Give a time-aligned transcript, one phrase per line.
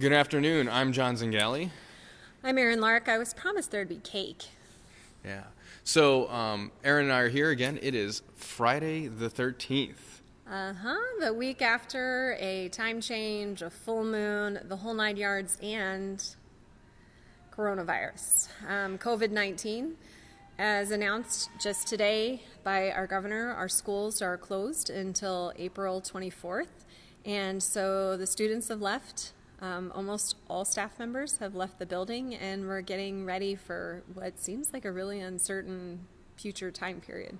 [0.00, 0.68] Good afternoon.
[0.68, 1.70] I'm John Zingali.
[2.44, 3.08] I'm Erin Lark.
[3.08, 4.44] I was promised there'd be cake.
[5.24, 5.42] Yeah.
[5.82, 7.80] So, um, Erin and I are here again.
[7.82, 10.20] It is Friday the 13th.
[10.48, 10.96] Uh huh.
[11.18, 16.24] The week after a time change, a full moon, the whole nine yards, and
[17.52, 18.50] coronavirus.
[18.68, 19.96] Um, COVID 19.
[20.60, 26.84] As announced just today by our governor, our schools are closed until April 24th.
[27.24, 29.32] And so the students have left.
[29.60, 34.38] Um, almost all staff members have left the building, and we're getting ready for what
[34.38, 37.38] seems like a really uncertain future time period.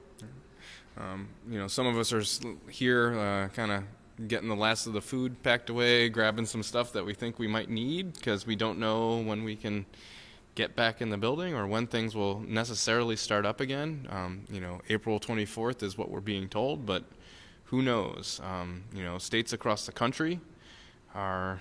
[0.97, 2.23] Um, you know, some of us are
[2.71, 3.85] here uh, kind of
[4.27, 7.47] getting the last of the food packed away, grabbing some stuff that we think we
[7.47, 9.87] might need because we don't know when we can
[10.57, 14.09] get back in the building or when things will necessarily start up again.
[14.11, 17.05] Um, you know, April 24th is what we're being told, but
[17.67, 18.41] who knows?
[18.43, 20.41] Um, you know, states across the country
[21.15, 21.61] are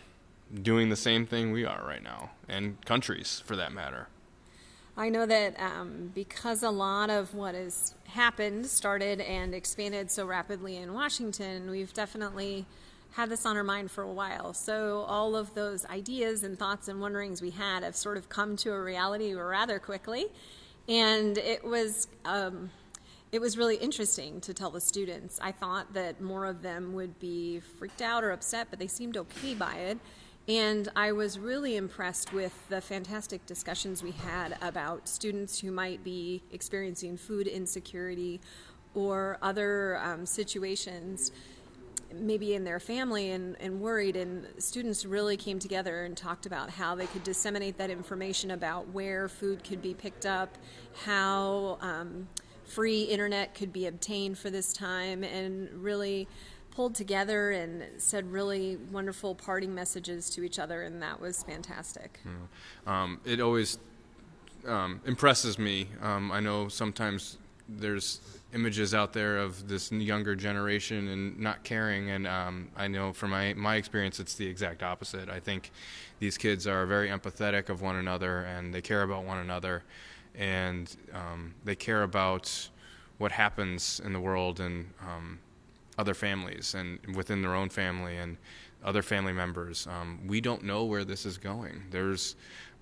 [0.53, 4.08] doing the same thing we are right now, and countries for that matter.
[4.95, 10.26] I know that um, because a lot of what has happened started and expanded so
[10.26, 12.66] rapidly in Washington, we've definitely
[13.12, 14.54] had this on our mind for a while.
[14.54, 18.56] So all of those ideas and thoughts and wonderings we had have sort of come
[18.58, 20.26] to a reality rather quickly,
[20.88, 22.08] and it was.
[22.26, 22.72] Um,
[23.30, 25.38] it was really interesting to tell the students.
[25.42, 29.17] I thought that more of them would be freaked out or upset, but they seemed
[29.17, 29.98] okay by it.
[30.48, 36.06] And I was really impressed with the fantastic discussions we had about students who might
[36.06, 38.39] be experiencing food insecurity
[38.94, 41.34] or other um, situations,
[42.14, 44.16] maybe in their family, and, and worried.
[44.16, 48.88] And students really came together and talked about how they could disseminate that information about
[48.94, 50.58] where food could be picked up,
[51.04, 52.26] how um,
[52.64, 56.26] free internet could be obtained for this time, and really
[56.77, 62.20] pulled together and said really wonderful parting messages to each other, and that was fantastic.
[62.23, 63.02] Yeah.
[63.02, 63.80] Um, it always
[64.67, 65.88] um, impresses me.
[66.04, 68.21] Um, I know sometimes there's
[68.54, 73.32] images out there of this younger generation and not caring, and um, I know from
[73.32, 75.30] my my experience, it's the exact opposite.
[75.30, 75.71] I think
[76.20, 79.82] these kids are very empathetic of one another, and they care about one another,
[80.36, 82.70] and um, they care about
[83.17, 85.39] what happens in the world and um,
[85.97, 88.37] other families and within their own family and
[88.83, 89.87] other family members.
[89.87, 91.83] Um, we don't know where this is going.
[91.89, 92.35] There's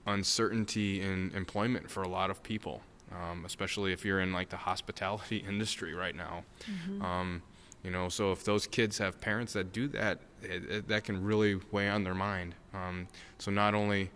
[0.06, 2.82] uncertainty in employment for a lot of people,
[3.12, 6.44] um, especially if you're in like the hospitality industry right now.
[6.70, 7.02] Mm-hmm.
[7.02, 7.42] Um,
[7.84, 11.24] you know, so if those kids have parents that do that, it, it, that can
[11.24, 12.56] really weigh on their mind.
[12.74, 14.10] Um, so not only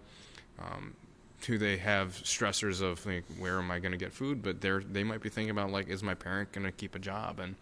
[0.58, 0.96] um,
[1.42, 4.82] do they have stressors of like, where am I going to get food, but they're
[4.82, 7.56] they might be thinking about like, is my parent going to keep a job and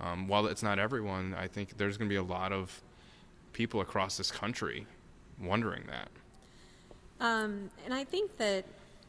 [0.00, 2.82] um, while it's not everyone, I think there's going to be a lot of
[3.52, 4.86] people across this country
[5.40, 6.08] wondering that.
[7.20, 8.64] Um, and I think that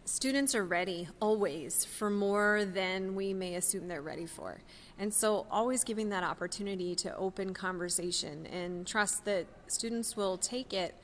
[0.06, 4.60] students are ready always for more than we may assume they're ready for.
[4.98, 10.74] And so, always giving that opportunity to open conversation and trust that students will take
[10.74, 10.96] it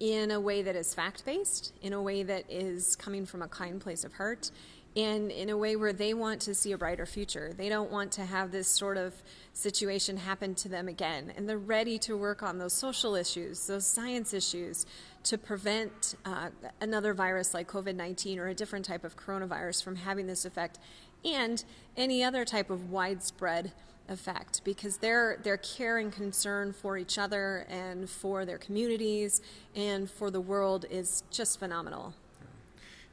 [0.00, 3.48] in a way that is fact based, in a way that is coming from a
[3.48, 4.50] kind place of heart,
[4.98, 7.52] and in a way where they want to see a brighter future.
[7.56, 9.14] They don't want to have this sort of
[9.52, 11.32] situation happen to them again.
[11.36, 14.86] And they're ready to work on those social issues, those science issues,
[15.22, 16.48] to prevent uh,
[16.80, 20.80] another virus like COVID 19 or a different type of coronavirus from having this effect
[21.24, 21.64] and
[21.96, 23.70] any other type of widespread
[24.08, 29.42] effect because their their care and concern for each other and for their communities
[29.76, 32.14] and for the world is just phenomenal.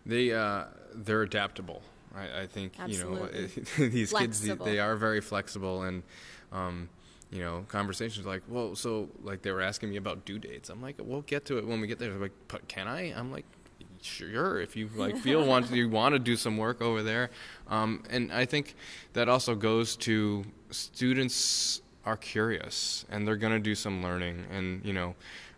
[0.05, 1.81] They uh, they're adaptable.
[2.15, 3.39] I, I think Absolutely.
[3.39, 4.55] you know these flexible.
[4.55, 6.03] kids they are very flexible and.
[6.51, 6.89] Um,
[7.31, 10.69] you know, conversations like, well, so like they were asking me about due dates.
[10.69, 12.11] I'm like, we'll get to it when we get there.
[12.11, 13.13] They're like, can I?
[13.13, 13.45] I'm like,
[14.01, 14.61] sure.
[14.61, 17.31] If you like feel want you want to do some work over there,
[17.67, 18.75] um, and I think
[19.13, 24.85] that also goes to students are curious and they're going to do some learning, and
[24.85, 25.15] you know,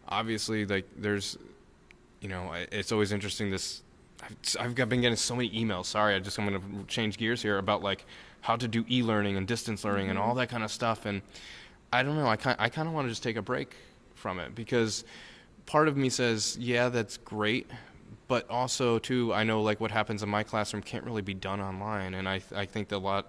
[0.07, 1.38] obviously like there's,
[2.22, 3.83] you know, it's always interesting this
[4.60, 5.86] I've been getting so many emails.
[5.86, 8.06] Sorry, I just I'm going to change gears here about like
[8.42, 10.12] how to do e-learning and distance learning mm-hmm.
[10.12, 11.06] and all that kind of stuff.
[11.06, 11.22] And
[11.92, 12.28] I don't know.
[12.28, 13.75] I kind I kind of want to just take a break
[14.16, 15.04] from it because
[15.66, 17.69] part of me says, yeah, that's great,
[18.28, 21.62] but also too, I know like what happens in my classroom can't really be done
[21.62, 23.28] online, and I I think that a lot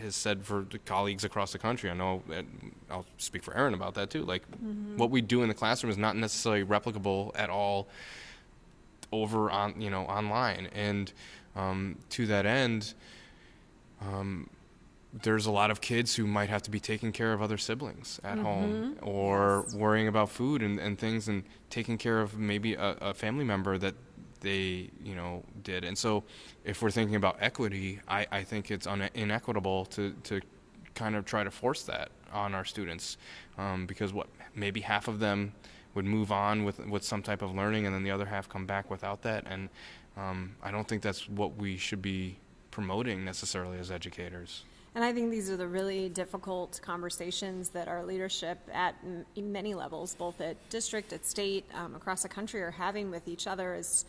[0.00, 1.90] has said for the colleagues across the country.
[1.90, 2.22] I know
[2.90, 4.24] I'll speak for Erin about that too.
[4.24, 4.96] Like mm-hmm.
[4.96, 7.88] what we do in the classroom is not necessarily replicable at all
[9.12, 10.68] over on you know online.
[10.74, 11.12] And
[11.56, 12.94] um, to that end
[14.00, 14.48] um,
[15.22, 18.20] there's a lot of kids who might have to be taking care of other siblings
[18.22, 19.08] at home Mm-hmm.
[19.08, 23.44] or worrying about food and, and things and taking care of maybe a, a family
[23.44, 23.94] member that
[24.40, 25.82] they you know did.
[25.84, 26.22] And so
[26.64, 30.40] if we're thinking about equity i, I think it's un- inequitable to, to
[30.94, 33.16] kind of try to force that on our students
[33.56, 35.54] um, because what maybe half of them
[35.98, 38.66] would move on with with some type of learning and then the other half come
[38.66, 39.68] back without that and
[40.16, 42.36] um, i don't think that's what we should be
[42.70, 44.62] promoting necessarily as educators
[44.94, 49.74] And I think these are the really difficult conversations that our leadership at m- many
[49.74, 53.68] levels, both at district, at state, um, across the country, are having with each other
[53.74, 54.04] is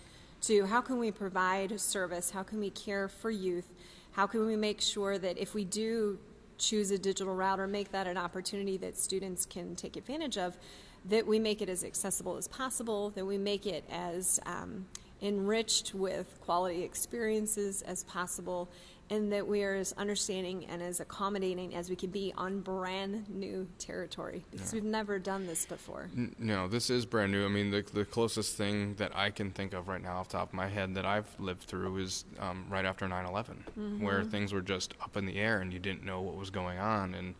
[0.48, 2.32] to how can we provide service?
[2.38, 3.70] How can we care for youth?
[4.18, 6.18] How can we make sure that if we do
[6.58, 10.58] choose a digital route or make that an opportunity that students can take advantage of,
[11.06, 14.86] that we make it as accessible as possible, that we make it as um,
[15.22, 18.70] enriched with quality experiences as possible,
[19.12, 23.28] and that we are as understanding and as accommodating as we can be on brand
[23.28, 26.10] new territory because we've never done this before.
[26.38, 27.44] No, this is brand new.
[27.44, 30.38] I mean, the the closest thing that I can think of right now, off the
[30.38, 34.54] top of my head, that I've lived through is um, right after 9/11, where things
[34.54, 37.34] were just up in the air and you didn't know what was going on, and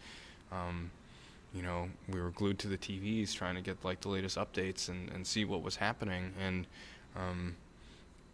[0.52, 0.90] um,
[1.54, 4.90] you know we were glued to the TVs trying to get like the latest updates
[4.90, 6.68] and, and see what was happening, and
[7.16, 7.56] um,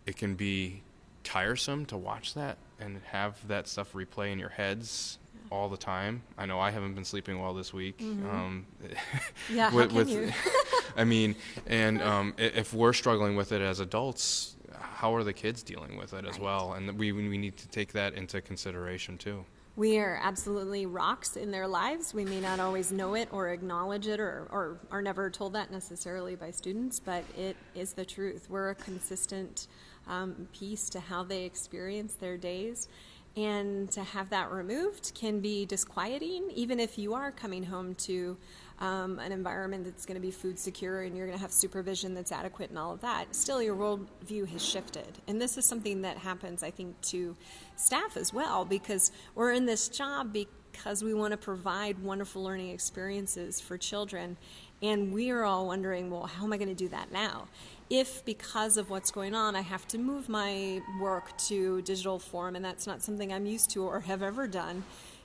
[0.05, 0.81] it can be
[1.23, 5.17] tiresome to watch that and have that stuff replay in your heads
[5.51, 6.21] all the time.
[6.37, 8.01] I know I haven't been sleeping well this week.
[8.01, 8.65] Um,
[9.51, 10.31] Yeah, how can with- you?
[10.97, 11.35] I mean,
[11.67, 16.13] and um, if we're struggling with it as adults, how are the kids dealing with
[16.13, 16.41] it as Right.
[16.41, 16.73] well?
[16.73, 19.45] And we we need to take that into consideration too.
[19.77, 22.13] We are absolutely rocks in their lives.
[22.13, 25.69] We may not always know it or acknowledge it or, or are never told that
[25.69, 28.47] necessarily by students, but it is the truth.
[28.49, 29.67] We're a consistent
[30.07, 32.87] um, piece to how they experience their days.
[33.37, 38.37] And to have that removed can be disquieting, even if you are coming home to
[38.79, 42.13] um, an environment that's going to be food secure and you're going to have supervision
[42.13, 43.33] that's adequate and all of that.
[43.35, 45.19] Still, your worldview has shifted.
[45.27, 47.35] And this is something that happens, I think, to
[47.75, 52.69] staff as well, because we're in this job because we want to provide wonderful learning
[52.69, 54.37] experiences for children.
[54.81, 57.47] And we are all wondering, well, how am I going to do that now?
[57.89, 62.55] If because of what's going on, I have to move my work to digital form,
[62.55, 64.83] and that's not something I'm used to or have ever done,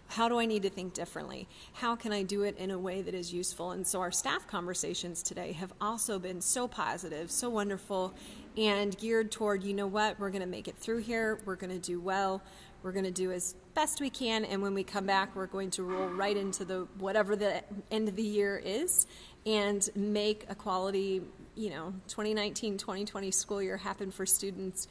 [0.09, 1.47] how do I need to think differently?
[1.73, 3.71] How can I do it in a way that is useful?
[3.71, 8.13] And so our staff conversations today have also been so positive, so wonderful,
[8.57, 11.73] and geared toward, you know what, we're going to make it through here, we're going
[11.73, 12.43] to do well,
[12.83, 15.71] we're going to do as best we can, and when we come back, we're going
[15.73, 19.07] to roll right into the whatever the end of the year is
[19.47, 21.23] and make a quality,
[21.55, 24.89] you know, 2019 2020 school year happen for students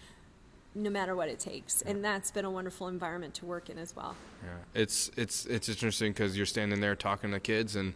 [0.75, 1.81] no matter what it takes.
[1.81, 4.15] And that's been a wonderful environment to work in as well.
[4.43, 7.93] Yeah, it's it's it's interesting because you're standing there talking to kids, and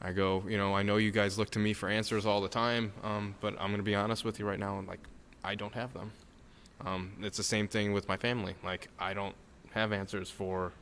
[0.00, 2.48] I go, you know, I know you guys look to me for answers all the
[2.48, 5.00] time, um, but I'm going to be honest with you right now, and like,
[5.44, 6.12] I don't have them.
[6.84, 8.54] Um, it's the same thing with my family.
[8.62, 9.34] Like, I don't
[9.72, 10.72] have answers for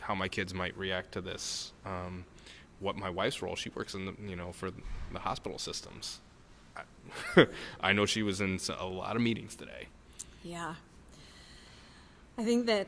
[0.00, 1.72] how my kids might react to this.
[1.84, 2.24] Um,
[2.80, 3.56] what my wife's role?
[3.56, 4.70] She works in the you know for
[5.12, 6.20] the hospital systems.
[6.76, 7.46] I,
[7.80, 9.88] I know she was in a lot of meetings today.
[10.44, 10.74] Yeah.
[12.38, 12.86] I think that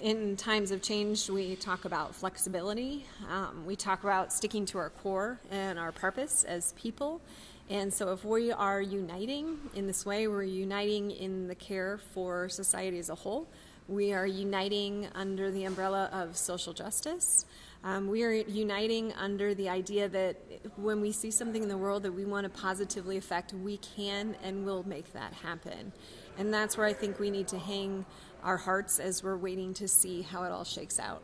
[0.00, 3.04] in times of change, we talk about flexibility.
[3.28, 7.20] Um, we talk about sticking to our core and our purpose as people.
[7.68, 12.48] And so, if we are uniting in this way, we're uniting in the care for
[12.48, 13.48] society as a whole.
[13.88, 17.44] We are uniting under the umbrella of social justice.
[17.82, 20.36] Um, we are uniting under the idea that
[20.76, 24.36] when we see something in the world that we want to positively affect, we can
[24.44, 25.92] and will make that happen.
[26.38, 28.06] And that's where I think we need to hang
[28.42, 31.22] our hearts as we're waiting to see how it all shakes out.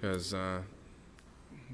[0.00, 0.60] because uh,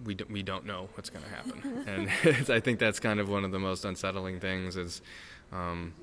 [0.05, 3.29] we don't, we don't know what's going to happen, and I think that's kind of
[3.29, 5.03] one of the most unsettling things is
[5.53, 5.95] um,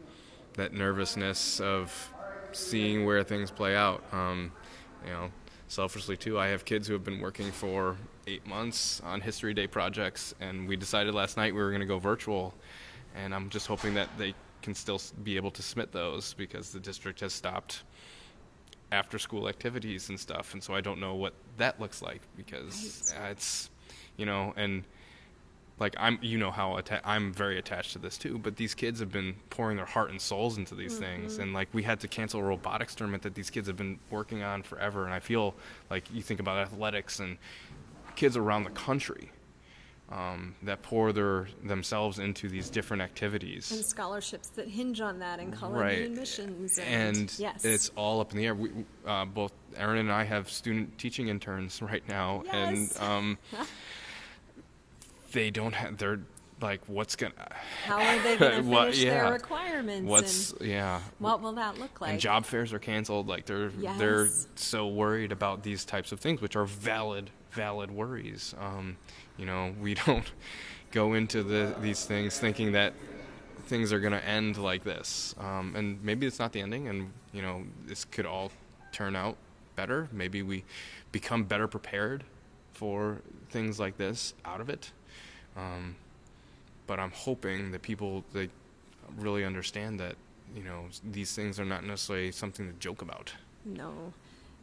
[0.54, 2.14] that nervousness of
[2.52, 4.04] seeing where things play out.
[4.12, 4.52] Um,
[5.06, 5.32] you know,
[5.68, 9.68] selfishly too, I have kids who have been working for eight months on History Day
[9.68, 12.54] projects, and we decided last night we were going to go virtual,
[13.16, 14.34] and I'm just hoping that they
[14.66, 17.84] can still be able to submit those because the district has stopped
[18.92, 23.14] after school activities and stuff and so i don't know what that looks like because
[23.16, 23.70] uh, it's
[24.18, 24.84] you know and
[25.80, 29.00] like i'm you know how atta- i'm very attached to this too but these kids
[29.00, 32.08] have been pouring their heart and souls into these things and like we had to
[32.08, 35.54] cancel a robotics tournament that these kids have been working on forever and i feel
[35.92, 37.38] like you think about athletics and
[38.16, 39.30] kids around the country
[40.12, 43.72] um, that pour their themselves into these different activities.
[43.72, 46.78] And scholarships that hinge on that and culinary right admissions.
[46.78, 47.66] And, and yes.
[47.66, 48.70] it's all up in the air we,
[49.08, 52.98] uh, both Erin and i have student teaching interns right now Yes.
[52.98, 53.38] and um,
[55.32, 56.20] they don't have they're
[56.62, 57.34] like what's gonna
[57.84, 59.24] How are they going to What- finish yeah.
[59.24, 60.08] their requirements?
[60.10, 62.12] what's yeah what will that look like?
[62.12, 66.42] and job fairs are canceled like they're they're so worried about these types of things
[66.42, 68.54] which are valid valid worries.
[68.60, 68.98] Um,
[69.38, 70.32] you know we don't
[70.92, 72.94] go into the these things thinking that
[73.66, 75.34] things are going to end like this.
[75.40, 78.52] Um, and maybe it's not the ending and you know this could all
[78.92, 79.38] turn out
[79.76, 80.08] better.
[80.12, 80.64] Maybe we
[81.12, 82.24] become better prepared
[82.72, 84.92] for things like this out of it.
[85.58, 85.96] Um,
[86.88, 88.50] but i'm hoping that people they
[89.18, 90.16] really understand that
[90.56, 93.34] you know these things are not necessarily something to joke about.
[93.66, 94.14] No,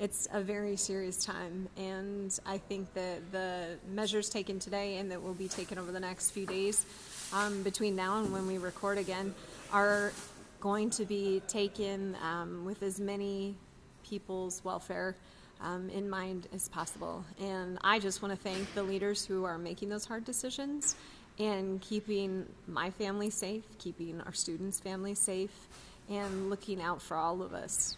[0.02, 5.22] it's a very serious time, and I think that the measures taken today and that
[5.22, 6.84] will be taken over the next few days,
[7.32, 9.32] um, between now and when we record again,
[9.72, 10.12] are
[10.58, 13.54] going to be taken um, with as many
[14.02, 15.14] people's welfare
[15.60, 17.24] um, in mind as possible.
[17.40, 20.96] And I just want to thank the leaders who are making those hard decisions
[21.38, 25.68] and keeping my family safe, keeping our students' families safe,
[26.10, 27.96] and looking out for all of us.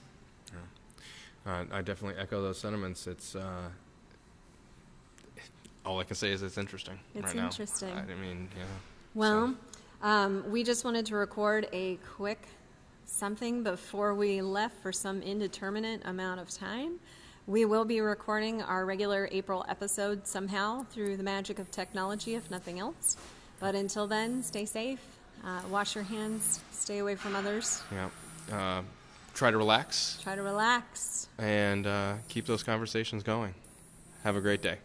[1.47, 3.07] Uh, I definitely echo those sentiments.
[3.07, 3.69] It's uh,
[5.85, 7.45] all I can say is it's interesting It's right now.
[7.47, 7.91] interesting.
[7.91, 8.65] I, I mean, yeah.
[9.15, 9.55] Well,
[10.03, 12.49] um, we just wanted to record a quick
[13.07, 16.99] something before we left for some indeterminate amount of time.
[17.47, 22.51] We will be recording our regular April episode somehow through the magic of technology, if
[22.51, 23.19] nothing else.
[23.61, 25.01] But until then, stay safe,
[25.45, 28.09] uh, wash your hands, stay away from others, yeah.
[28.51, 28.83] Uh,
[29.35, 31.29] try to relax try to relax.
[31.39, 33.55] and uh, keep those conversations going.
[34.23, 34.79] Have a great day.